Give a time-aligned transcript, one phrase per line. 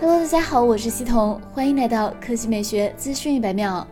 [0.00, 3.86] Hello，大家好，我是西彤，欢迎来到科技美学资讯一百秒。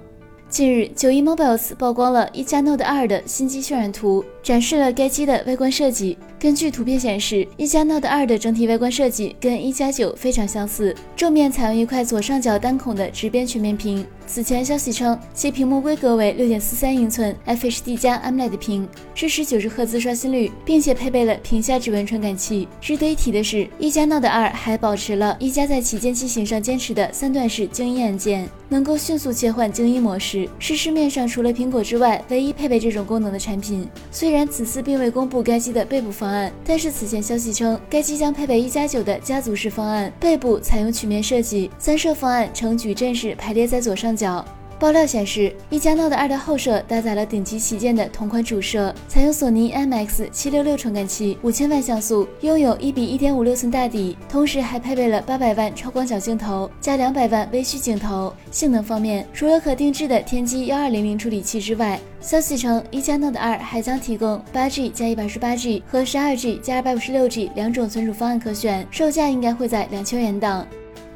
[0.49, 6.19] 近日，九一 Mobiles 曝光了一加 Note 2的新机渲染图，展示了该机的外观设计。
[6.39, 14.05] 根据图片显示，一加 Note 2的整体外观设计跟一加九非常相似，正面采用一块左上角单孔的直边全面屏。
[14.33, 22.69] 此前消息称，其屏幕规格为六点四三英寸 FHD 加 AMOLED 屏，支持九十赫兹刷新率，并且配备了屏下指纹传感器。
[22.81, 33.89] 值得一提的是，一加 Note 2还保持了一加在旗舰机型上坚持的三段式静音按键，能够迅速切换静音模式，是市面上除了苹果之外唯一配备这种功能的产品。
[34.13, 44.45] 虽然此次并未公布该机的背部方案，但是此前消息称，该机将配备一加九的家族式方案，背部采用曲面设计，三摄方案呈矩阵式排列在左上角。
[44.79, 58.33] 爆料显示，一加 Note 2的后摄搭载了顶级旗舰的同款主摄，采用索尼 IMX 七六六传感器，五千万像素，拥有一比一点五六寸大底，同时还配备了八百万超广角镜头加两百万微距镜头。
[58.51, 70.67] 性能方面，除了可定制的天玑幺二零零处理器之外，消息称一加 Note 2还将提供八 G 加一百二十八 G 和十二 G 加二百五十六 G 两种存储方案可选，售价应该会在两千元档。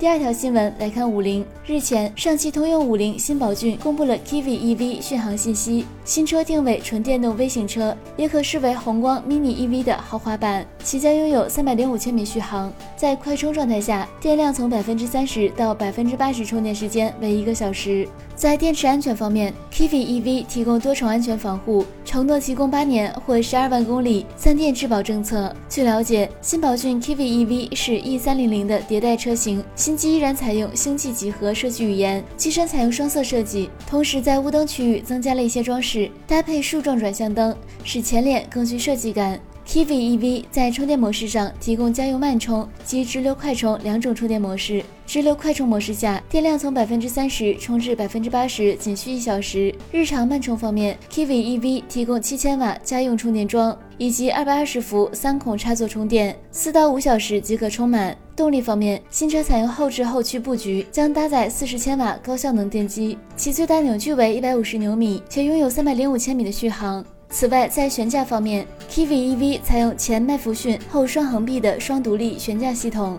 [0.04, 5.86] 第二条新闻来看，五菱日前，上汽通用五菱新宝骏公布了 Kivi EV 续航信息。
[6.04, 10.66] 新车定位纯电动微型车，也可视为宏光 mini EV 的豪华版。
[10.82, 18.06] 其将拥有三百零五千米续航，在快充状态下，电量从百分之三十到百分之八十充电时间为一个小时。
[18.36, 25.54] 在电池安全方面，Kivi EV 提供多重安全防护，承诺提供八年或十二万公里三电质保政策。
[25.68, 29.64] 据了解，新宝骏 Kivi EV 是 E 三零零的迭代车型。
[29.76, 39.38] 新机依然采用星际几何设计语言，机身采用双色设计，同时在雾灯区域增加了一些装饰，搭配竖状转向灯，使前脸更具设计感。
[39.74, 44.80] Kiwi EV 在充电模式上提供家用慢充及直流快充两种充电模式。
[45.04, 49.74] 直流快充模式下，电量从百分之三十充至百分之八十仅需一小时。
[49.90, 58.16] 日常慢充方面，Kiwi EV 提供七千瓦家用充电桩以及二百二十伏三孔插座充电，四到五小时即可充满。
[58.36, 67.04] 动力方面，新车采用后置后驱布局，将搭载四十千瓦高效能电机，其最大扭矩为一百五十牛米，且拥有三百零五千米的续航。
[67.34, 73.18] 此外，在悬架方面，Kiwi EV 采用前麦弗逊后双横臂的双独立悬架系统。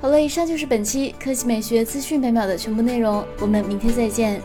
[0.00, 4.40] 好了，以上就是本期科技美学资讯每秒的全部内容，我们明天再见。